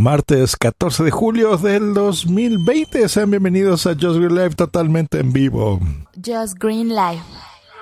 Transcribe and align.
Martes 0.00 0.56
14 0.56 1.04
de 1.04 1.10
julio 1.10 1.58
del 1.58 1.92
2020. 1.92 3.06
Sean 3.06 3.30
bienvenidos 3.30 3.86
a 3.86 3.90
Just 3.90 4.16
Green 4.16 4.34
Live 4.34 4.54
totalmente 4.54 5.20
en 5.20 5.30
vivo. 5.30 5.78
Just 6.14 6.54
Green 6.58 6.88
Live. 6.88 7.20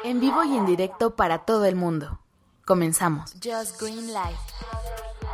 En 0.03 0.19
vivo 0.19 0.43
y 0.43 0.57
en 0.57 0.67
directo 0.67 1.15
para 1.15 1.39
todo 1.39 1.65
el 1.65 1.77
mundo. 1.77 2.19
Comenzamos. 2.67 3.35
Just 3.35 3.81
Green 3.81 4.09
Live. 4.09 4.37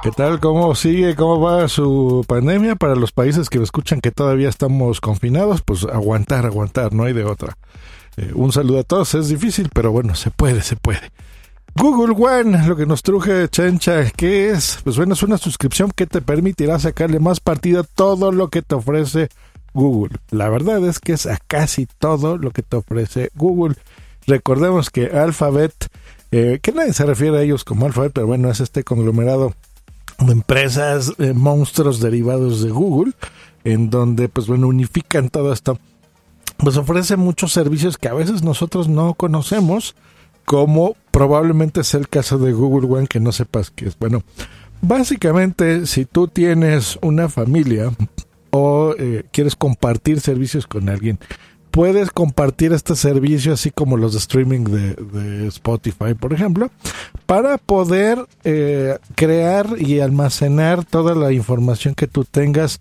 ¿Qué 0.03 0.11
tal? 0.11 0.41
¿Cómo 0.41 0.75
sigue? 0.75 1.17
¿Cómo 1.17 1.41
va 1.41 1.69
su 1.69 2.23
pandemia? 2.29 2.77
Para 2.77 2.97
los 2.97 3.13
países 3.13 3.49
que 3.49 3.57
me 3.57 3.65
escuchan 3.65 4.03
que 4.03 4.11
todavía 4.11 4.51
estamos 4.51 5.01
confinados, 5.01 5.63
pues 5.63 5.85
aguantar, 5.85 6.45
aguantar, 6.45 6.93
no 6.93 7.05
hay 7.05 7.15
de 7.15 7.25
otra. 7.25 7.57
Eh, 8.19 8.33
un 8.35 8.53
saludo 8.53 8.81
a 8.81 8.85
todos, 8.85 9.15
es 9.15 9.31
difícil, 9.31 9.71
pero 9.73 9.91
bueno, 9.91 10.15
se 10.15 10.31
puede, 10.31 10.61
se 10.61 10.77
puede. 10.77 11.11
Google 11.77 12.15
One, 12.17 12.69
lo 12.69 12.77
que 12.77 12.87
nos 12.87 13.03
truje 13.03 13.49
Chencha, 13.49 14.09
¿qué 14.11 14.51
es? 14.51 14.79
Pues 14.85 14.97
bueno, 14.97 15.15
es 15.15 15.25
una 15.25 15.39
suscripción 15.39 15.91
que 15.91 16.07
te 16.07 16.23
permitirá 16.23 16.79
sacarle 16.79 17.19
más 17.19 17.41
partido 17.41 17.81
a 17.81 17.85
todo 17.85 18.31
lo 18.31 18.49
que 18.49 18.63
te 18.63 18.77
ofrece 18.77 19.29
Google. 19.73 20.17
La 20.31 20.49
verdad 20.49 20.87
es 20.87 21.01
que 21.01 21.15
es 21.15 21.27
a 21.27 21.37
casi 21.37 21.87
todo 21.87 22.39
lo 22.39 22.53
que 22.53 22.63
te 22.63 22.77
ofrece 22.77 23.31
Google. 23.35 23.75
Recordemos 24.29 24.89
que 24.89 25.07
Alphabet, 25.07 25.75
eh, 26.31 26.61
que 26.63 26.71
nadie 26.71 26.93
se 26.93 27.07
refiere 27.07 27.39
a 27.39 27.43
ellos 27.43 27.65
como 27.65 27.87
Alphabet, 27.87 28.13
pero 28.15 28.29
bueno, 28.29 28.51
es 28.51 28.61
este 28.61 28.85
conglomerado 28.85 29.53
de 30.21 30.31
empresas, 30.33 31.13
eh, 31.19 31.33
monstruos 31.33 31.99
derivados 31.99 32.63
de 32.63 32.71
Google, 32.71 33.15
en 33.65 33.91
donde 33.91 34.29
pues 34.29 34.47
bueno, 34.47 34.69
unifican 34.69 35.29
todo 35.29 35.53
esto. 35.53 35.81
Pues 36.57 36.77
ofrece 36.77 37.17
muchos 37.17 37.53
servicios 37.53 37.99
que 37.99 38.07
a 38.07 38.15
veces 38.15 38.45
nosotros 38.45 38.89
no 38.89 39.15
conocemos 39.15 39.97
como 40.45 40.97
probablemente 41.11 41.81
es 41.81 41.95
el 41.95 42.09
caso 42.09 42.39
de 42.39 42.53
Google 42.53 42.89
One 42.89 43.07
que 43.07 43.21
no 43.21 43.33
sepas 43.33 43.71
qué 43.71 43.87
es. 43.87 43.99
Bueno, 43.99 44.23
básicamente 44.83 45.87
si 45.87 46.05
tú 46.05 46.29
tienes 46.29 46.99
una 47.03 47.29
familia 47.29 47.91
o 48.51 48.95
eh, 48.99 49.25
quieres 49.33 49.57
compartir 49.57 50.21
servicios 50.21 50.67
con 50.67 50.89
alguien, 50.89 51.19
puedes 51.75 52.11
compartir 52.11 52.73
este 52.73 52.95
servicio 52.95 53.53
así 53.53 53.73
como 53.73 53.97
los 53.97 54.13
de 54.13 54.19
streaming 54.19 54.65
de, 54.65 54.95
de 54.95 55.49
Spotify, 55.49 56.15
por 56.15 56.33
ejemplo, 56.33 56.71
para 57.27 57.59
poder 57.59 58.27
eh, 58.45 58.99
crear 59.17 59.67
y 59.79 59.99
almacenar 59.99 60.85
toda 60.85 61.17
la 61.17 61.33
información 61.33 61.97
que 61.97 62.07
tú 62.07 62.25
tengas 62.25 62.81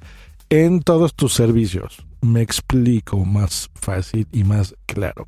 en 0.52 0.82
todos 0.82 1.16
tus 1.16 1.34
servicios. 1.34 2.06
Me 2.22 2.42
explico 2.42 3.18
más 3.26 3.72
fácil 3.74 4.28
y 4.32 4.44
más 4.44 4.76
claro. 4.86 5.28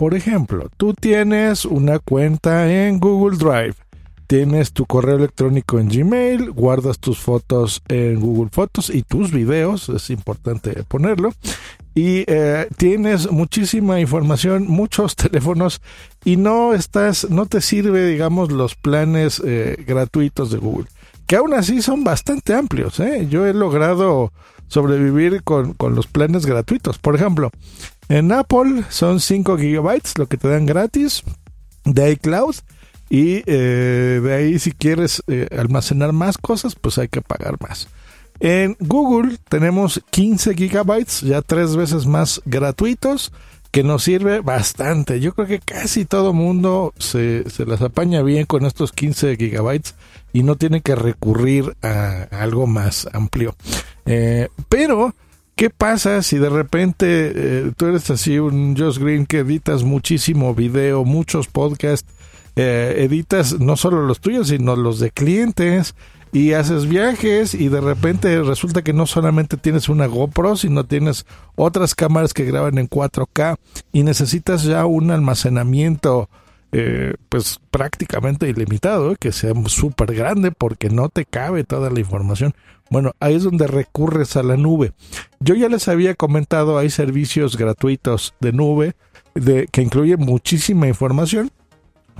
Por 0.00 0.14
ejemplo, 0.14 0.70
tú 0.78 0.94
tienes 0.94 1.66
una 1.66 1.98
cuenta 1.98 2.72
en 2.72 3.00
Google 3.00 3.36
Drive, 3.36 3.74
tienes 4.26 4.72
tu 4.72 4.86
correo 4.86 5.16
electrónico 5.16 5.78
en 5.78 5.90
Gmail, 5.90 6.52
guardas 6.52 6.98
tus 6.98 7.18
fotos 7.18 7.82
en 7.86 8.18
Google 8.18 8.48
Fotos 8.50 8.88
y 8.88 9.02
tus 9.02 9.30
videos, 9.30 9.90
es 9.90 10.08
importante 10.08 10.84
ponerlo, 10.84 11.34
y 11.94 12.24
eh, 12.28 12.66
tienes 12.78 13.30
muchísima 13.30 14.00
información, 14.00 14.64
muchos 14.68 15.16
teléfonos 15.16 15.82
y 16.24 16.38
no 16.38 16.72
estás, 16.72 17.28
no 17.28 17.44
te 17.44 17.60
sirve, 17.60 18.06
digamos, 18.06 18.50
los 18.50 18.76
planes 18.76 19.42
eh, 19.44 19.84
gratuitos 19.86 20.50
de 20.50 20.56
Google, 20.56 20.86
que 21.26 21.36
aún 21.36 21.52
así 21.52 21.82
son 21.82 22.04
bastante 22.04 22.54
amplios. 22.54 22.98
¿eh? 23.00 23.26
Yo 23.28 23.46
he 23.46 23.52
logrado 23.52 24.32
sobrevivir 24.70 25.42
con, 25.42 25.74
con 25.74 25.94
los 25.94 26.06
planes 26.06 26.46
gratuitos. 26.46 26.98
Por 26.98 27.16
ejemplo, 27.16 27.50
en 28.08 28.32
Apple 28.32 28.84
son 28.88 29.20
5 29.20 29.58
gigabytes 29.58 30.16
lo 30.16 30.26
que 30.26 30.38
te 30.38 30.48
dan 30.48 30.64
gratis 30.64 31.22
de 31.84 32.12
iCloud. 32.12 32.56
Y 33.10 33.42
eh, 33.46 34.20
de 34.22 34.34
ahí 34.34 34.58
si 34.60 34.70
quieres 34.70 35.22
eh, 35.26 35.48
almacenar 35.58 36.12
más 36.12 36.38
cosas, 36.38 36.76
pues 36.76 36.96
hay 36.96 37.08
que 37.08 37.20
pagar 37.20 37.56
más. 37.60 37.88
En 38.38 38.76
Google 38.80 39.36
tenemos 39.48 40.00
15 40.10 40.54
gigabytes, 40.54 41.20
ya 41.20 41.42
tres 41.42 41.76
veces 41.76 42.06
más 42.06 42.40
gratuitos, 42.46 43.32
que 43.70 43.82
nos 43.82 44.02
sirve 44.02 44.40
bastante. 44.40 45.20
Yo 45.20 45.32
creo 45.34 45.46
que 45.46 45.60
casi 45.60 46.04
todo 46.04 46.32
mundo 46.32 46.92
se, 46.98 47.48
se 47.50 47.66
las 47.66 47.80
apaña 47.82 48.22
bien 48.22 48.46
con 48.46 48.66
estos 48.66 48.92
15 48.92 49.36
gigabytes 49.36 49.94
y 50.32 50.42
no 50.42 50.56
tiene 50.56 50.80
que 50.80 50.94
recurrir 50.94 51.76
a, 51.82 52.22
algo 52.30 52.66
más 52.66 53.08
amplio. 53.12 53.54
Eh, 54.06 54.48
pero 54.68 55.14
¿Qué 55.60 55.68
pasa 55.68 56.22
si 56.22 56.38
de 56.38 56.48
repente 56.48 57.32
eh, 57.34 57.72
tú 57.76 57.84
eres 57.84 58.08
así 58.10 58.38
un 58.38 58.74
Josh 58.74 58.98
Green 58.98 59.26
que 59.26 59.40
editas 59.40 59.82
muchísimo 59.82 60.54
video, 60.54 61.04
muchos 61.04 61.48
podcasts, 61.48 62.08
eh, 62.56 62.94
editas 63.00 63.60
no 63.60 63.76
solo 63.76 64.06
los 64.06 64.20
tuyos, 64.20 64.48
sino 64.48 64.74
los 64.74 65.00
de 65.00 65.10
clientes 65.10 65.94
y 66.32 66.52
haces 66.52 66.86
viajes 66.86 67.54
y 67.54 67.68
de 67.68 67.80
repente 67.80 68.42
resulta 68.42 68.82
que 68.82 68.92
no 68.92 69.06
solamente 69.06 69.56
tienes 69.56 69.88
una 69.88 70.06
GoPro, 70.06 70.56
sino 70.56 70.84
tienes 70.84 71.26
otras 71.56 71.94
cámaras 71.94 72.34
que 72.34 72.44
graban 72.44 72.78
en 72.78 72.88
4K 72.88 73.56
y 73.92 74.02
necesitas 74.02 74.62
ya 74.62 74.86
un 74.86 75.10
almacenamiento 75.10 76.28
eh, 76.72 77.14
pues 77.28 77.58
prácticamente 77.72 78.48
ilimitado, 78.48 79.16
que 79.16 79.32
sea 79.32 79.52
súper 79.66 80.14
grande 80.14 80.52
porque 80.52 80.88
no 80.88 81.08
te 81.08 81.24
cabe 81.24 81.64
toda 81.64 81.90
la 81.90 81.98
información. 81.98 82.54
Bueno, 82.90 83.12
ahí 83.18 83.34
es 83.34 83.42
donde 83.42 83.66
recurres 83.66 84.36
a 84.36 84.44
la 84.44 84.56
nube. 84.56 84.92
Yo 85.40 85.54
ya 85.54 85.68
les 85.68 85.88
había 85.88 86.14
comentado, 86.14 86.78
hay 86.78 86.90
servicios 86.90 87.56
gratuitos 87.56 88.34
de 88.40 88.52
nube 88.52 88.94
de, 89.34 89.66
que 89.70 89.82
incluyen 89.82 90.20
muchísima 90.20 90.86
información. 90.86 91.50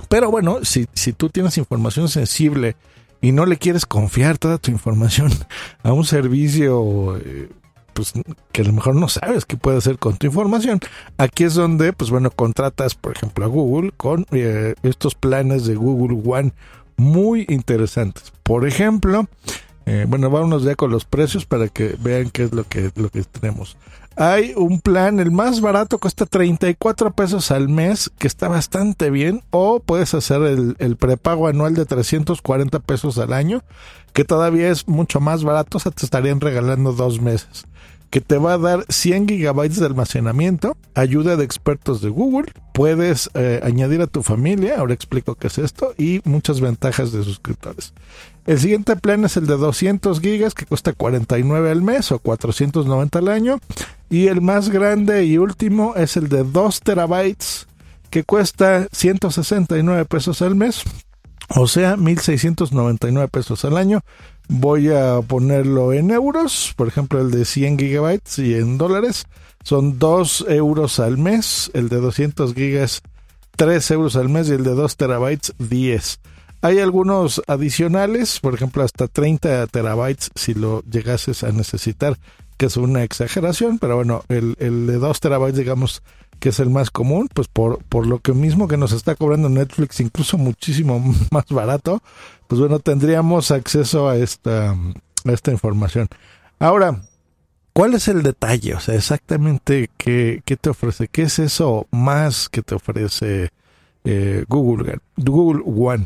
Pero 0.09 0.31
bueno, 0.31 0.59
si, 0.63 0.87
si 0.93 1.13
tú 1.13 1.29
tienes 1.29 1.57
información 1.57 2.09
sensible 2.09 2.75
y 3.21 3.31
no 3.31 3.45
le 3.45 3.57
quieres 3.57 3.85
confiar 3.85 4.37
toda 4.37 4.57
tu 4.57 4.71
información 4.71 5.31
a 5.83 5.93
un 5.93 6.03
servicio 6.03 7.17
eh, 7.17 7.49
pues 7.93 8.13
que 8.51 8.61
a 8.61 8.65
lo 8.65 8.73
mejor 8.73 8.95
no 8.95 9.07
sabes 9.07 9.45
qué 9.45 9.57
puede 9.57 9.77
hacer 9.77 9.97
con 9.99 10.17
tu 10.17 10.27
información. 10.27 10.79
Aquí 11.17 11.43
es 11.43 11.53
donde, 11.53 11.93
pues 11.93 12.09
bueno, 12.09 12.31
contratas, 12.31 12.95
por 12.95 13.15
ejemplo, 13.15 13.45
a 13.45 13.47
Google 13.47 13.91
con 13.95 14.25
eh, 14.31 14.75
estos 14.83 15.15
planes 15.15 15.65
de 15.65 15.75
Google 15.75 16.21
One 16.25 16.53
muy 16.97 17.45
interesantes. 17.49 18.31
Por 18.43 18.67
ejemplo, 18.67 19.27
eh, 19.85 20.05
bueno, 20.07 20.29
vámonos 20.29 20.63
ya 20.63 20.75
con 20.75 20.91
los 20.91 21.05
precios 21.05 21.45
para 21.45 21.67
que 21.67 21.95
vean 21.99 22.29
qué 22.29 22.43
es 22.43 22.53
lo 22.53 22.63
que, 22.63 22.91
lo 22.95 23.09
que 23.09 23.23
tenemos. 23.23 23.77
Hay 24.15 24.53
un 24.55 24.81
plan, 24.81 25.19
el 25.19 25.31
más 25.31 25.61
barato 25.61 25.97
cuesta 25.97 26.25
34 26.25 27.11
pesos 27.13 27.49
al 27.49 27.69
mes, 27.69 28.11
que 28.17 28.27
está 28.27 28.49
bastante 28.49 29.09
bien, 29.09 29.41
o 29.51 29.79
puedes 29.79 30.13
hacer 30.13 30.41
el, 30.43 30.75
el 30.79 30.97
prepago 30.97 31.47
anual 31.47 31.73
de 31.75 31.85
340 31.85 32.79
pesos 32.79 33.17
al 33.17 33.33
año, 33.33 33.63
que 34.13 34.25
todavía 34.25 34.69
es 34.69 34.87
mucho 34.87 35.21
más 35.21 35.43
barato, 35.43 35.77
o 35.77 35.79
sea, 35.79 35.91
te 35.91 36.05
estarían 36.05 36.41
regalando 36.41 36.91
dos 36.91 37.21
meses 37.21 37.65
que 38.11 38.21
te 38.21 38.37
va 38.37 38.53
a 38.53 38.57
dar 38.57 38.85
100 38.89 39.27
gigabytes 39.27 39.79
de 39.79 39.85
almacenamiento, 39.87 40.77
ayuda 40.93 41.37
de 41.37 41.45
expertos 41.45 42.01
de 42.01 42.09
Google, 42.09 42.51
puedes 42.73 43.29
eh, 43.33 43.61
añadir 43.63 44.01
a 44.01 44.07
tu 44.07 44.21
familia, 44.21 44.75
ahora 44.77 44.93
explico 44.93 45.35
qué 45.35 45.47
es 45.47 45.57
esto, 45.57 45.95
y 45.97 46.21
muchas 46.25 46.59
ventajas 46.59 47.13
de 47.13 47.23
suscriptores. 47.23 47.93
El 48.45 48.59
siguiente 48.59 48.95
plan 48.97 49.23
es 49.23 49.37
el 49.37 49.47
de 49.47 49.55
200 49.55 50.19
gigas 50.19 50.53
que 50.53 50.65
cuesta 50.65 50.93
49 50.93 51.71
al 51.71 51.81
mes 51.83 52.11
o 52.11 52.19
490 52.19 53.19
al 53.19 53.27
año. 53.27 53.59
Y 54.09 54.27
el 54.27 54.41
más 54.41 54.69
grande 54.69 55.25
y 55.25 55.37
último 55.37 55.95
es 55.95 56.17
el 56.17 56.27
de 56.27 56.43
2 56.43 56.81
terabytes 56.81 57.67
que 58.09 58.23
cuesta 58.23 58.87
169 58.91 60.05
pesos 60.05 60.41
al 60.41 60.55
mes. 60.55 60.83
O 61.49 61.67
sea, 61.67 61.95
1.699 61.97 63.29
pesos 63.29 63.63
al 63.63 63.77
año. 63.77 64.01
Voy 64.53 64.89
a 64.89 65.21
ponerlo 65.21 65.93
en 65.93 66.11
euros. 66.11 66.73
Por 66.75 66.89
ejemplo, 66.89 67.21
el 67.21 67.31
de 67.31 67.45
100 67.45 67.79
gigabytes 67.79 68.37
y 68.37 68.53
en 68.55 68.77
dólares 68.77 69.25
son 69.63 69.97
2 69.97 70.47
euros 70.49 70.99
al 70.99 71.17
mes. 71.17 71.71
El 71.73 71.87
de 71.87 72.01
200 72.01 72.53
gigas 72.53 73.01
3 73.55 73.91
euros 73.91 74.17
al 74.17 74.27
mes 74.27 74.49
y 74.49 74.51
el 74.51 74.65
de 74.65 74.71
2 74.71 74.97
terabytes 74.97 75.53
10. 75.57 76.19
Hay 76.63 76.79
algunos 76.79 77.41
adicionales, 77.47 78.41
por 78.41 78.53
ejemplo, 78.53 78.83
hasta 78.83 79.07
30 79.07 79.67
terabytes 79.67 80.31
si 80.35 80.53
lo 80.53 80.83
llegases 80.83 81.45
a 81.45 81.53
necesitar, 81.53 82.19
que 82.57 82.65
es 82.65 82.75
una 82.75 83.03
exageración, 83.03 83.79
pero 83.79 83.95
bueno, 83.95 84.25
el, 84.27 84.57
el 84.59 84.85
de 84.85 84.97
2 84.97 85.19
terabytes, 85.21 85.57
digamos, 85.57 86.03
que 86.41 86.49
es 86.49 86.59
el 86.59 86.71
más 86.71 86.89
común, 86.89 87.29
pues 87.31 87.47
por, 87.47 87.83
por 87.85 88.07
lo 88.07 88.17
que 88.17 88.33
mismo 88.33 88.67
que 88.67 88.75
nos 88.75 88.93
está 88.93 89.13
cobrando 89.13 89.47
Netflix, 89.47 89.99
incluso 89.99 90.39
muchísimo 90.39 90.99
más 91.31 91.45
barato, 91.49 92.01
pues 92.47 92.59
bueno, 92.59 92.79
tendríamos 92.79 93.51
acceso 93.51 94.09
a 94.09 94.17
esta, 94.17 94.71
a 94.71 95.31
esta 95.31 95.51
información. 95.51 96.07
Ahora, 96.57 97.03
¿cuál 97.73 97.93
es 97.93 98.07
el 98.07 98.23
detalle? 98.23 98.73
O 98.73 98.79
sea, 98.79 98.95
exactamente 98.95 99.91
qué, 99.97 100.41
qué 100.43 100.57
te 100.57 100.71
ofrece, 100.71 101.07
qué 101.07 101.21
es 101.21 101.37
eso 101.37 101.85
más 101.91 102.49
que 102.49 102.63
te 102.63 102.73
ofrece 102.73 103.49
eh, 104.03 104.43
Google, 104.49 104.97
Google 105.17 105.61
One. 105.63 106.05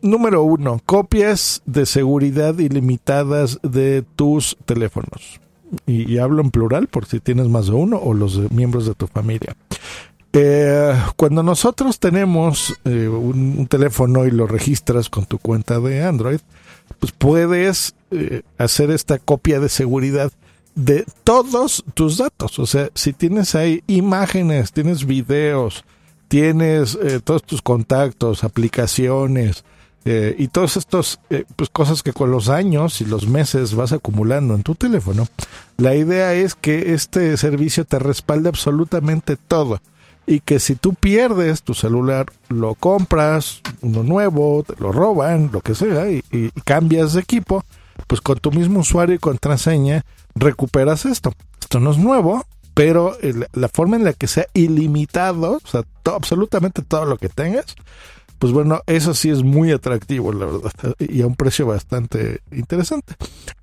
Número 0.00 0.44
uno, 0.44 0.80
copias 0.86 1.60
de 1.66 1.84
seguridad 1.84 2.58
ilimitadas 2.58 3.58
de 3.62 4.02
tus 4.16 4.56
teléfonos. 4.64 5.42
Y, 5.86 6.18
hablo 6.18 6.42
en 6.42 6.50
plural 6.50 6.86
por 6.86 7.06
si 7.06 7.20
tienes 7.20 7.48
más 7.48 7.66
de 7.66 7.72
uno 7.72 7.98
o 7.98 8.14
los 8.14 8.50
miembros 8.50 8.86
de 8.86 8.94
tu 8.94 9.06
familia. 9.06 9.54
Eh, 10.32 10.94
cuando 11.16 11.42
nosotros 11.42 11.98
tenemos 11.98 12.74
eh, 12.84 13.08
un, 13.08 13.56
un, 13.58 13.66
teléfono 13.66 14.26
y 14.26 14.30
lo 14.30 14.46
registras 14.46 15.08
con 15.08 15.26
tu 15.26 15.38
cuenta 15.38 15.80
de 15.80 16.02
Android, 16.04 16.40
pues 16.98 17.12
puedes 17.12 17.94
eh, 18.10 18.42
hacer 18.56 18.90
esta 18.90 19.18
copia 19.18 19.60
de 19.60 19.68
seguridad 19.68 20.32
de 20.74 21.04
todos 21.24 21.84
tus 21.94 22.18
datos. 22.18 22.58
O 22.58 22.66
sea, 22.66 22.88
si 22.94 23.12
tienes 23.12 23.54
ahí 23.54 23.82
imágenes, 23.86 24.72
tienes 24.72 25.04
videos, 25.04 25.84
tienes 26.28 26.96
eh, 27.02 27.20
todos 27.22 27.42
tus 27.42 27.62
contactos, 27.62 28.44
aplicaciones, 28.44 29.64
eh, 30.04 30.34
y 30.38 30.48
todas 30.48 30.76
estas 30.76 31.20
eh, 31.30 31.44
pues 31.56 31.70
cosas 31.70 32.02
que 32.02 32.12
con 32.12 32.30
los 32.30 32.48
años 32.48 33.00
y 33.00 33.04
los 33.04 33.26
meses 33.26 33.74
vas 33.74 33.92
acumulando 33.92 34.54
en 34.54 34.62
tu 34.62 34.74
teléfono, 34.74 35.26
la 35.76 35.94
idea 35.94 36.34
es 36.34 36.54
que 36.54 36.94
este 36.94 37.36
servicio 37.36 37.84
te 37.84 37.98
respalde 37.98 38.48
absolutamente 38.48 39.36
todo 39.36 39.80
y 40.26 40.40
que 40.40 40.60
si 40.60 40.74
tú 40.74 40.94
pierdes 40.94 41.62
tu 41.62 41.74
celular, 41.74 42.26
lo 42.48 42.74
compras, 42.74 43.62
uno 43.80 44.02
nuevo, 44.02 44.62
te 44.62 44.74
lo 44.78 44.92
roban, 44.92 45.50
lo 45.52 45.62
que 45.62 45.74
sea, 45.74 46.10
y, 46.10 46.22
y 46.30 46.50
cambias 46.64 47.14
de 47.14 47.20
equipo, 47.20 47.64
pues 48.06 48.20
con 48.20 48.38
tu 48.38 48.52
mismo 48.52 48.80
usuario 48.80 49.14
y 49.14 49.18
contraseña 49.18 50.04
recuperas 50.34 51.06
esto. 51.06 51.32
Esto 51.60 51.80
no 51.80 51.90
es 51.90 51.98
nuevo, 51.98 52.44
pero 52.74 53.18
el, 53.20 53.46
la 53.52 53.68
forma 53.68 53.96
en 53.96 54.04
la 54.04 54.12
que 54.12 54.28
sea 54.28 54.46
ilimitado, 54.54 55.58
o 55.64 55.68
sea, 55.68 55.82
absolutamente 56.04 56.82
todo 56.82 57.06
lo 57.06 57.16
que 57.18 57.28
tengas, 57.28 57.74
pues 58.38 58.52
bueno, 58.52 58.82
eso 58.86 59.14
sí 59.14 59.30
es 59.30 59.42
muy 59.42 59.72
atractivo, 59.72 60.32
la 60.32 60.46
verdad, 60.46 60.72
y 60.98 61.22
a 61.22 61.26
un 61.26 61.36
precio 61.36 61.66
bastante 61.66 62.40
interesante. 62.52 63.14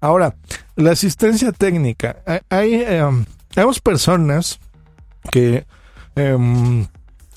Ahora, 0.02 0.36
la 0.76 0.92
asistencia 0.92 1.52
técnica. 1.52 2.18
Hay, 2.50 2.84
um, 3.02 3.26
hay 3.56 3.66
personas 3.84 4.60
que, 5.32 5.66
um, 6.16 6.88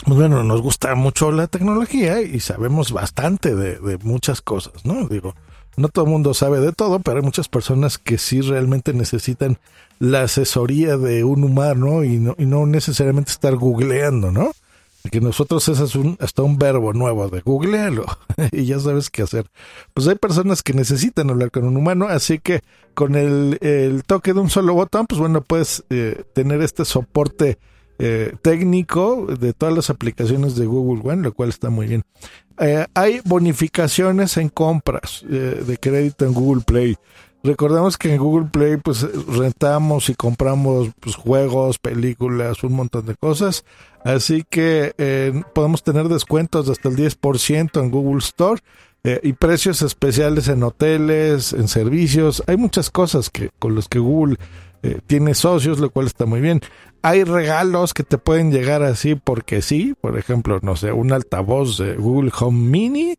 bueno, 0.07 0.43
nos 0.43 0.61
gusta 0.61 0.95
mucho 0.95 1.31
la 1.33 1.47
tecnología 1.47 2.21
y 2.23 2.41
sabemos 2.41 2.93
bastante 2.93 3.55
de, 3.55 3.79
de 3.79 3.99
muchas 3.99 4.43
cosas, 4.43 4.85
¿no? 4.85 5.07
Digo, 5.09 5.35
no 5.79 5.89
todo 5.89 6.05
el 6.07 6.11
mundo 6.11 6.35
sabe 6.35 6.61
de 6.61 6.73
todo, 6.73 6.99
pero 6.99 7.19
hay 7.19 7.23
muchas 7.23 7.49
personas 7.49 7.99
que 7.99 8.19
sí 8.19 8.41
realmente 8.41 8.93
necesitan 8.93 9.59
la 10.01 10.23
asesoría 10.23 10.97
de 10.97 11.25
un 11.25 11.45
humano 11.45 12.05
y 12.05 12.19
no, 12.19 12.35
y 12.37 12.47
no 12.47 12.67
necesariamente 12.67 13.31
estar 13.31 13.55
googleando, 13.55 14.33
¿no? 14.33 14.51
Que 15.11 15.21
nosotros 15.21 15.69
ese 15.69 15.85
es 15.85 15.95
un, 15.95 16.17
hasta 16.21 16.43
un 16.43 16.59
verbo 16.59 16.93
nuevo 16.93 17.29
de 17.29 17.41
googlealo 17.41 18.05
y 18.53 18.65
ya 18.65 18.79
sabes 18.79 19.11
qué 19.11 19.23
hacer. 19.23 19.47
Pues 19.95 20.07
hay 20.09 20.17
personas 20.17 20.63
que 20.63 20.73
necesitan 20.73 21.31
hablar 21.31 21.51
con 21.51 21.65
un 21.65 21.77
humano, 21.77 22.07
así 22.09 22.39
que 22.39 22.61
con 22.95 23.15
el, 23.15 23.59
el 23.61 24.03
toque 24.05 24.33
de 24.33 24.41
un 24.41 24.51
solo 24.51 24.75
botón, 24.75 25.07
pues 25.07 25.21
bueno, 25.21 25.41
puedes 25.41 25.85
eh, 25.91 26.25
tener 26.35 26.61
este 26.63 26.85
soporte 26.85 27.59
eh, 28.01 28.35
técnico 28.43 29.27
de 29.27 29.53
todas 29.53 29.75
las 29.75 29.91
aplicaciones 29.91 30.57
de 30.57 30.67
Google 30.67 31.03
One, 31.11 31.23
lo 31.23 31.33
cual 31.33 31.49
está 31.49 31.71
muy 31.71 31.87
bien. 31.87 32.03
Eh, 32.59 32.87
hay 32.95 33.21
bonificaciones 33.25 34.37
en 34.37 34.49
compras 34.49 35.25
de 35.29 35.79
crédito 35.81 36.25
en 36.25 36.35
Google 36.35 36.63
Play. 36.67 36.97
Recordemos 37.45 37.97
que 37.97 38.13
en 38.13 38.21
Google 38.21 38.49
Play 38.51 38.79
pues 38.79 39.07
rentamos 39.27 40.09
y 40.09 40.15
compramos 40.15 40.91
pues, 40.99 41.15
juegos, 41.15 41.79
películas, 41.79 42.65
un 42.65 42.73
montón 42.73 43.07
de 43.07 43.15
cosas. 43.15 43.65
Así 44.05 44.45
que 44.49 44.93
eh, 44.99 45.43
podemos 45.55 45.83
tener 45.83 46.09
descuentos 46.09 46.67
de 46.67 46.73
hasta 46.73 46.89
el 46.89 46.97
10% 46.97 47.81
en 47.81 47.91
Google 47.91 48.19
Store 48.19 48.61
eh, 49.05 49.21
y 49.23 49.35
precios 49.35 49.83
especiales 49.83 50.49
en 50.49 50.65
hoteles, 50.65 51.53
en 51.53 51.69
servicios. 51.69 52.43
Hay 52.49 52.57
muchas 52.57 52.91
cosas 52.91 53.31
que 53.31 53.51
con 53.59 53.75
los 53.75 53.89
que 53.89 54.01
Google 54.01 54.37
eh, 54.83 55.01
tiene 55.07 55.35
socios, 55.35 55.79
lo 55.79 55.91
cual 55.91 56.07
está 56.07 56.27
muy 56.27 56.41
bien. 56.41 56.61
Hay 57.03 57.23
regalos 57.23 57.95
que 57.95 58.03
te 58.03 58.19
pueden 58.19 58.51
llegar 58.51 58.83
así 58.83 59.15
porque 59.15 59.63
sí. 59.63 59.95
Por 60.01 60.19
ejemplo, 60.19 60.59
no 60.63 60.75
sé, 60.75 60.91
un 60.91 61.13
altavoz 61.13 61.79
de 61.79 61.95
Google 61.95 62.33
Home 62.41 62.69
Mini 62.69 63.15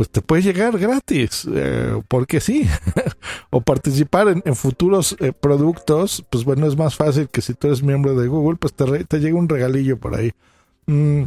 pues 0.00 0.08
te 0.08 0.22
puede 0.22 0.40
llegar 0.40 0.78
gratis, 0.78 1.46
eh, 1.54 2.00
porque 2.08 2.40
sí, 2.40 2.66
o 3.50 3.60
participar 3.60 4.28
en, 4.42 4.56
futuros 4.56 5.14
eh, 5.20 5.34
productos, 5.38 6.24
pues 6.30 6.42
bueno, 6.46 6.66
es 6.66 6.74
más 6.74 6.94
fácil 6.94 7.28
que 7.28 7.42
si 7.42 7.52
tú 7.52 7.66
eres 7.66 7.82
miembro 7.82 8.14
de 8.14 8.26
Google, 8.26 8.56
pues 8.56 8.72
te, 8.72 9.04
te 9.04 9.20
llega 9.20 9.38
un 9.38 9.46
regalillo 9.46 9.98
por 9.98 10.16
ahí. 10.16 10.32
Mm, 10.86 11.24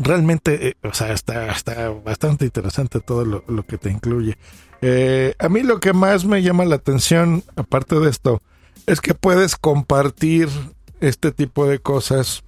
realmente, 0.00 0.70
eh, 0.70 0.76
o 0.82 0.92
sea, 0.92 1.12
está, 1.12 1.52
está 1.52 1.90
bastante 1.90 2.44
interesante 2.44 2.98
todo 2.98 3.24
lo, 3.24 3.44
lo 3.46 3.62
que 3.64 3.78
te 3.78 3.88
incluye. 3.88 4.36
A 5.38 5.48
mí 5.48 5.62
lo 5.62 5.78
que 5.78 5.92
más 5.92 6.24
me 6.24 6.42
llama 6.42 6.64
la 6.64 6.74
atención, 6.74 7.44
aparte 7.54 8.00
de 8.00 8.10
esto, 8.10 8.42
es 8.86 9.00
que 9.00 9.14
puedes 9.14 9.54
compartir 9.54 10.48
este 11.00 11.30
tipo 11.30 11.68
de 11.68 11.78
cosas 11.78 12.42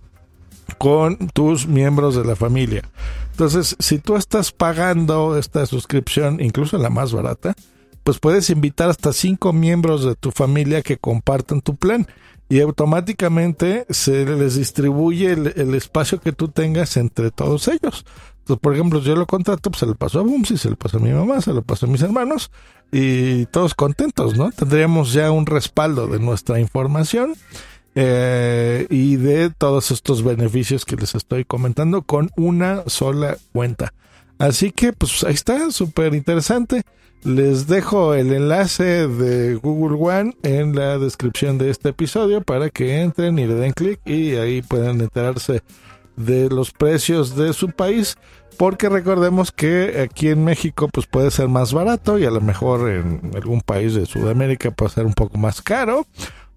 con 0.79 1.17
tus 1.29 1.67
miembros 1.67 2.17
de 2.17 2.25
la 2.25 2.37
familia. 2.37 2.83
Entonces, 3.31 3.77
si 3.79 3.99
tú 3.99 4.17
estás 4.17 4.53
pagando 4.53 5.39
esta 5.39 5.67
suscripción, 5.67 6.41
incluso 6.41 6.79
la 6.79 6.91
más 6.91 7.13
barata, 7.13 7.55
pues 8.05 8.19
puedes 8.19 8.51
invitar 8.51 8.91
hasta 8.91 9.13
cinco 9.13 9.53
miembros 9.53 10.05
de 10.05 10.15
tu 10.15 10.31
familia 10.31 10.83
que 10.83 10.99
compartan 10.99 11.61
tu 11.61 11.77
plan 11.77 12.07
y 12.49 12.61
automáticamente 12.61 13.87
se 13.89 14.27
les 14.27 14.57
distribuye 14.57 15.33
el, 15.33 15.75
espacio 15.75 16.21
que 16.21 16.33
tú 16.33 16.49
tengas 16.49 16.97
entre 16.99 17.31
todos 17.31 17.69
ellos. 17.69 18.05
Entonces, 18.41 18.61
por 18.61 18.75
ejemplo, 18.75 19.01
yo 19.01 19.15
lo 19.15 19.27
contrato, 19.27 19.71
pues 19.71 19.81
se 19.81 19.87
lo 19.87 19.95
paso 19.95 20.21
a 20.21 20.23
Bumsy, 20.23 20.59
se 20.59 20.69
lo 20.69 20.77
paso 20.77 20.99
a 20.99 21.01
mi 21.01 21.13
mamá, 21.13 21.41
se 21.41 21.53
lo 21.53 21.63
paso 21.63 21.87
a 21.87 21.89
mis 21.89 22.03
hermanos 22.03 22.51
y 22.91 23.47
todos 23.47 23.75
contentos, 23.75 24.37
¿no? 24.37 24.51
Tendríamos 24.51 25.15
ya 25.15 25.31
un 25.31 25.47
respaldo 25.47 26.09
de 26.09 26.19
nuestra 26.19 26.61
información 26.61 27.35
eh, 27.94 28.87
y 28.91 29.17
de 29.17 29.50
todos 29.50 29.91
estos 29.91 30.23
beneficios 30.23 30.85
que 30.85 30.97
les 30.97 31.15
estoy 31.15 31.44
comentando 31.44 32.03
con 32.03 32.31
una 32.37 32.85
sola 32.87 33.37
cuenta. 33.53 33.93
Así 34.39 34.73
que 34.73 34.93
pues 34.93 35.23
ahí 35.25 35.35
está, 35.35 35.71
súper 35.71 36.15
interesante. 36.15 36.83
Les 37.23 37.69
dejo 37.69 38.15
el 38.15 38.33
enlace 38.33 39.06
de 39.06 39.55
Google 39.55 39.97
One 40.00 40.37
en 40.43 40.75
la 40.75 40.99
descripción 40.99 41.56
de 41.56 41.70
este 41.70 41.91
episodio 41.91 42.41
para 42.43 42.69
que 42.70 43.01
entren 43.01 43.39
y 43.39 43.46
le 43.46 43.55
den 43.55 43.72
clic 43.72 44.01
y 44.05 44.34
ahí 44.34 44.63
puedan 44.63 45.01
enterarse 45.01 45.63
de 46.17 46.51
los 46.51 46.72
precios 46.72 47.37
de 47.37 47.53
su 47.53 47.70
país 47.70 48.17
porque 48.58 48.89
recordemos 48.89 49.53
que 49.53 50.01
aquí 50.01 50.29
en 50.29 50.44
México 50.44 50.89
pues 50.93 51.06
puede 51.06 51.31
ser 51.31 51.49
más 51.49 51.72
barato 51.72 52.19
y 52.19 52.25
a 52.25 52.31
lo 52.31 52.41
mejor 52.41 52.91
en 52.91 53.31
algún 53.34 53.61
país 53.61 53.94
de 53.94 54.06
Sudamérica 54.06 54.70
puede 54.72 54.91
ser 54.91 55.06
un 55.06 55.15
poco 55.15 55.39
más 55.39 55.63
caro 55.63 56.06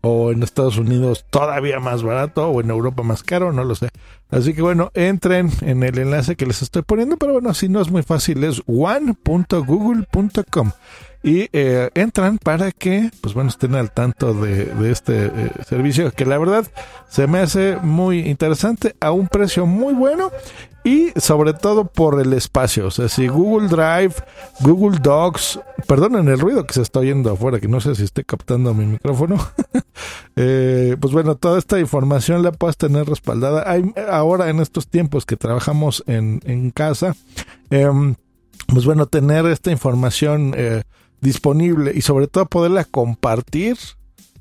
o 0.08 0.32
en 0.32 0.44
Estados 0.44 0.78
Unidos 0.78 1.26
todavía 1.32 1.80
más 1.80 2.04
barato 2.04 2.48
o 2.50 2.62
en 2.62 2.70
Europa 2.70 3.02
más 3.02 3.24
caro, 3.24 3.52
no 3.52 3.64
lo 3.64 3.74
sé. 3.74 3.90
Así 4.36 4.54
que 4.54 4.62
bueno, 4.62 4.92
entren 4.96 5.50
en 5.62 5.82
el 5.82 5.98
enlace 5.98 6.36
que 6.36 6.46
les 6.46 6.62
estoy 6.62 6.82
poniendo, 6.82 7.16
pero 7.16 7.32
bueno, 7.32 7.54
si 7.54 7.70
no 7.70 7.80
es 7.80 7.90
muy 7.90 8.04
fácil, 8.04 8.44
es 8.44 8.62
one.google.com 8.68 10.72
y 11.24 11.48
eh, 11.54 11.90
entran 11.96 12.38
para 12.38 12.74
que, 12.74 13.12
pues 13.22 13.34
bueno, 13.34 13.50
estén 13.50 13.76
al 13.76 13.92
tanto 13.92 14.34
de, 14.34 14.66
de 14.66 14.92
este 14.92 15.28
eh, 15.28 15.52
servicio 15.66 16.12
que 16.12 16.26
la 16.26 16.38
verdad 16.38 16.68
se 17.08 17.28
me 17.28 17.40
hace 17.40 17.78
muy 17.78 18.28
interesante 18.28 18.98
a 19.00 19.12
un 19.12 19.30
precio 19.30 19.66
muy 19.66 19.94
bueno 19.94 20.30
y 20.86 21.12
sobre 21.20 21.54
todo 21.54 21.86
por 21.86 22.22
el 22.22 22.32
espacio. 22.34 22.86
O 22.86 22.92
sea, 22.92 23.10
si 23.10 23.28
Google 23.28 23.68
Drive, 23.68 24.14
Google 24.62 25.00
Docs, 25.02 25.60
perdonen 25.88 26.30
el 26.30 26.40
ruido 26.40 26.66
que 26.66 26.76
se 26.76 26.84
está 26.84 27.00
oyendo 27.00 27.32
afuera, 27.32 27.60
que 27.60 27.68
no 27.68 27.82
sé 27.82 27.96
si 27.96 28.04
estoy 28.04 28.24
captando 28.24 28.74
mi 28.76 28.86
micrófono. 28.86 29.38
eh, 30.36 30.96
pues 31.00 31.12
bueno, 31.12 31.36
toda 31.36 31.58
esta 31.58 31.80
información 31.80 32.44
la 32.44 32.52
puedes 32.52 32.78
tener 32.78 33.08
respaldada. 33.08 33.70
Hay, 33.70 33.92
ahora 34.26 34.50
en 34.50 34.60
estos 34.60 34.88
tiempos 34.88 35.26
que 35.26 35.38
trabajamos 35.38 36.04
en, 36.08 36.42
en 36.46 36.72
casa, 36.72 37.16
eh, 37.70 37.88
pues 38.68 38.86
bueno, 38.86 39.06
tener 39.06 39.46
esta 39.46 39.72
información 39.72 40.54
eh, 40.58 40.84
disponible 41.22 41.92
y 41.94 42.02
sobre 42.02 42.28
todo 42.28 42.46
poderla 42.48 42.84
compartir, 42.84 43.78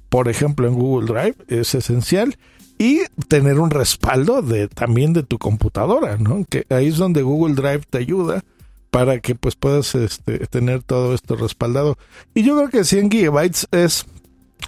por 0.09 0.29
ejemplo, 0.29 0.67
en 0.67 0.75
Google 0.75 1.07
Drive, 1.07 1.37
es 1.49 1.75
esencial 1.75 2.37
y 2.79 3.01
tener 3.29 3.61
un 3.61 3.71
respaldo 3.71 4.43
de 4.43 4.69
también 4.69 5.13
de 5.13 5.23
tu 5.23 5.39
computadora, 5.39 6.17
¿no? 6.17 6.45
Que 6.49 6.67
ahí 6.71 6.89
es 6.89 6.97
donde 6.97 7.23
Google 7.23 7.55
Drive 7.55 7.83
te 7.89 7.99
ayuda 7.99 8.43
para 8.91 9.21
que 9.21 9.35
pues 9.35 9.57
puedas 9.57 9.95
este, 9.95 10.47
tener 10.47 10.83
todo 10.83 11.15
esto 11.15 11.37
respaldado. 11.37 11.97
Y 12.35 12.43
yo 12.43 12.57
creo 12.57 12.71
que 12.71 12.85
100 12.85 13.11
gigabytes 13.11 13.69
es 13.71 14.07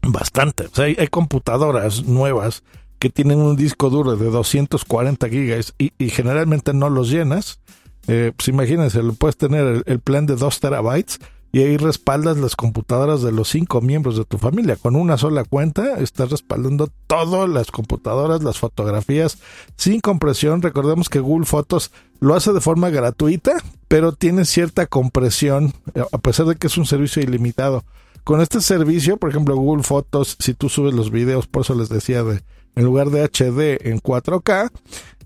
bastante. 0.02 0.64
O 0.66 0.74
sea, 0.74 0.84
hay 0.84 1.08
computadoras 1.08 2.04
nuevas 2.04 2.62
que 2.98 3.10
tienen 3.10 3.38
un 3.38 3.56
disco 3.56 3.90
duro 3.90 4.16
de 4.16 4.30
240 4.30 5.28
gigas 5.28 5.74
y, 5.78 5.92
generalmente 6.10 6.72
no 6.72 6.90
los 6.90 7.10
llenas, 7.10 7.60
eh, 8.08 8.32
pues 8.36 8.48
imagínense, 8.48 9.02
puedes 9.18 9.36
tener 9.36 9.82
el, 9.86 10.00
plan 10.00 10.26
de 10.26 10.36
2 10.36 10.60
terabytes 10.60 11.18
y 11.52 11.60
ahí 11.60 11.76
respaldas 11.76 12.36
las 12.36 12.54
computadoras 12.54 13.22
de 13.22 13.32
los 13.32 13.48
cinco 13.48 13.80
miembros 13.80 14.16
de 14.16 14.24
tu 14.24 14.36
familia. 14.36 14.76
Con 14.76 14.94
una 14.94 15.16
sola 15.16 15.44
cuenta 15.44 15.98
estás 15.98 16.30
respaldando 16.30 16.90
todas 17.06 17.48
las 17.48 17.70
computadoras, 17.70 18.42
las 18.42 18.58
fotografías 18.58 19.38
sin 19.76 20.00
compresión. 20.00 20.60
Recordemos 20.60 21.08
que 21.08 21.20
Google 21.20 21.46
Fotos 21.46 21.92
lo 22.20 22.34
hace 22.34 22.52
de 22.52 22.60
forma 22.60 22.90
gratuita, 22.90 23.54
pero 23.88 24.12
tiene 24.12 24.44
cierta 24.44 24.86
compresión, 24.86 25.72
a 26.12 26.18
pesar 26.18 26.46
de 26.46 26.56
que 26.56 26.66
es 26.66 26.76
un 26.76 26.84
servicio 26.84 27.22
ilimitado. 27.22 27.84
Con 28.22 28.40
este 28.40 28.60
servicio, 28.60 29.16
por 29.16 29.30
ejemplo, 29.30 29.56
Google 29.56 29.84
Fotos, 29.84 30.36
si 30.38 30.52
tú 30.52 30.68
subes 30.68 30.92
los 30.92 31.10
videos, 31.10 31.46
por 31.46 31.62
eso 31.62 31.74
les 31.74 31.88
decía 31.88 32.22
de 32.22 32.42
en 32.76 32.84
lugar 32.84 33.10
de 33.10 33.24
HD 33.24 33.88
en 33.88 34.00
4K, 34.00 34.70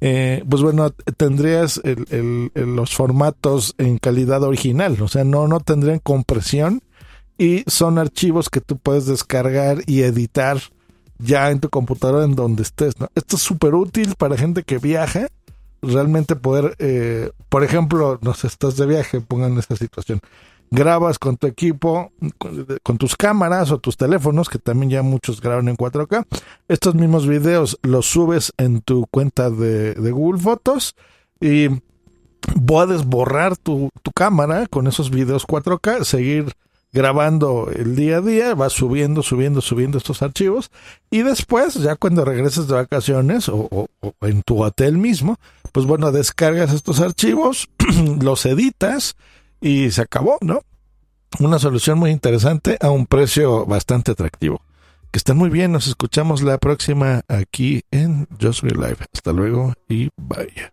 eh, 0.00 0.42
pues 0.49 0.62
bueno, 0.62 0.90
tendrías 1.19 1.80
los 2.54 2.95
formatos 2.95 3.75
en 3.76 3.99
calidad 3.99 4.42
original, 4.42 4.97
o 5.02 5.09
sea, 5.09 5.25
no, 5.25 5.47
no 5.47 5.61
tendrían 5.61 5.99
compresión 5.99 6.83
y 7.37 7.64
son 7.66 7.99
archivos 7.99 8.49
que 8.49 8.61
tú 8.61 8.78
puedes 8.78 9.07
descargar 9.07 9.83
y 9.87 10.02
editar 10.02 10.59
ya 11.19 11.50
en 11.50 11.61
tu 11.61 11.69
computadora 11.69 12.25
en 12.25 12.35
donde 12.35 12.62
estés. 12.62 12.95
Esto 13.14 13.37
es 13.37 13.42
súper 13.42 13.75
útil 13.75 14.14
para 14.16 14.37
gente 14.37 14.62
que 14.62 14.78
viaja, 14.78 15.28
realmente 15.83 16.37
poder, 16.37 16.76
eh, 16.78 17.30
por 17.49 17.64
ejemplo, 17.64 18.19
no 18.23 18.35
sé, 18.35 18.47
estás 18.47 18.76
de 18.76 18.87
viaje, 18.87 19.21
pongan 19.21 19.59
esta 19.59 19.76
situación 19.76 20.21
grabas 20.71 21.19
con 21.19 21.37
tu 21.37 21.47
equipo, 21.47 22.12
con, 22.83 22.99
tus 22.99 23.17
cámaras 23.17 23.71
o 23.71 23.79
tus 23.79 23.97
teléfonos, 23.97 24.49
que 24.49 24.59
también 24.59 24.91
ya 24.91 25.03
muchos 25.03 25.41
graban 25.41 25.69
en 25.69 25.77
4K. 25.77 26.27
Estos 26.69 26.95
mismos 26.95 27.27
videos 27.27 27.79
los 27.83 28.07
subes 28.07 28.53
en 28.57 28.81
tu 28.81 29.07
cuenta 29.11 29.50
de, 29.50 29.95
Google 30.11 30.41
Fotos 30.41 30.95
y 31.41 31.69
puedes 32.65 33.05
borrar 33.05 33.57
tu, 33.57 33.91
tu, 34.03 34.12
cámara 34.12 34.67
con 34.67 34.87
esos 34.87 35.11
videos 35.11 35.47
4K, 35.47 36.05
seguir 36.05 36.53
grabando 36.93 37.71
el 37.73 37.95
día 37.95 38.17
a 38.17 38.21
día, 38.21 38.55
vas 38.55 38.73
subiendo, 38.73 39.23
subiendo, 39.23 39.61
subiendo 39.61 39.99
estos 39.99 40.23
archivos 40.23 40.71
y 41.11 41.23
después, 41.23 41.75
ya 41.75 41.95
cuando 41.97 42.25
regreses 42.25 42.67
de 42.67 42.75
vacaciones 42.75 43.49
o, 43.49 43.69
o 43.71 44.12
en 44.23 44.43
tu 44.43 44.62
hotel 44.62 44.99
mismo, 44.99 45.39
pues 45.73 45.87
bueno, 45.87 46.11
descargas 46.11 46.73
estos 46.73 47.00
archivos, 47.00 47.69
los 48.21 48.45
editas, 48.45 49.17
y 49.61 49.90
se 49.90 50.02
acabó, 50.02 50.38
¿no? 50.40 50.62
Una 51.38 51.59
solución 51.59 51.99
muy 51.99 52.11
interesante 52.11 52.76
a 52.81 52.90
un 52.90 53.07
precio 53.07 53.67
bastante 53.67 54.12
atractivo. 54.12 54.62
Que 55.11 55.19
estén 55.19 55.37
muy 55.37 55.50
bien, 55.50 55.73
nos 55.73 55.88
escuchamos 55.88 56.43
la 56.43 56.59
próxima 56.59 57.23
aquí 57.29 57.83
en 57.90 58.29
Just 58.40 58.62
Real 58.62 58.90
Life. 58.90 59.05
Hasta 59.12 59.33
luego 59.33 59.75
y 59.88 60.09
bye. 60.17 60.71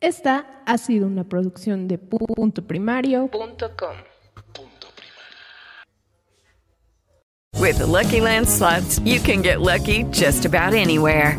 Esta 0.00 0.62
ha 0.66 0.78
sido 0.78 1.06
una 1.06 1.24
producción 1.24 1.88
de 1.88 1.98
punto 1.98 2.66
primario.com. 2.66 3.96
With 7.58 7.78
the 7.78 7.86
Lucky 7.86 8.20
Land 8.20 8.48
slots, 8.48 8.98
you 9.04 9.20
can 9.20 9.40
get 9.40 9.60
lucky 9.60 10.04
just 10.12 10.44
about 10.44 10.74
anywhere. 10.74 11.38